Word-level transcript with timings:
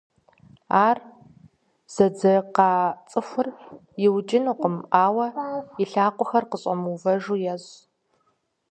Ар 0.87 0.97
зэдзэкъа 1.93 2.71
цIыхур 3.09 3.47
иукIынукъым, 4.05 4.75
ауэ 5.05 5.25
и 5.81 5.83
лъакъуэхэр 5.91 6.45
къыщIэмыувэжу 6.51 7.37
ещI. 7.53 7.77